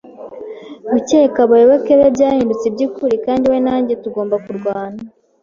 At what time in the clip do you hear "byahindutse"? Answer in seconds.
2.15-2.65